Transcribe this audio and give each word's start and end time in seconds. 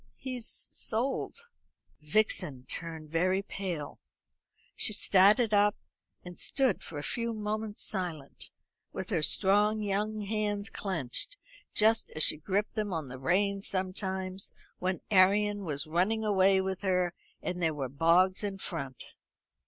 He's 0.15 0.47
sold." 0.73 1.47
Vixen 2.01 2.65
turned 2.65 3.11
very 3.11 3.43
pale. 3.43 3.99
She 4.75 4.93
started 4.93 5.53
up, 5.53 5.75
and 6.25 6.39
stood 6.39 6.81
for 6.81 6.97
a 6.97 7.03
few 7.03 7.33
moments 7.33 7.83
silent, 7.83 8.49
with 8.91 9.11
her 9.11 9.21
strong 9.21 9.79
young 9.79 10.21
hands 10.21 10.71
clenched, 10.71 11.37
just 11.75 12.09
as 12.15 12.23
she 12.23 12.37
gripped 12.37 12.73
them 12.73 12.91
on 12.91 13.05
the 13.09 13.19
reins 13.19 13.67
sometimes 13.67 14.51
when 14.79 15.01
Arion 15.11 15.65
was 15.65 15.85
running 15.85 16.25
away 16.25 16.59
with 16.61 16.81
her 16.81 17.13
and 17.43 17.61
there 17.61 17.75
were 17.75 17.87
bogs 17.87 18.43
in 18.43 18.57
front. 18.57 19.13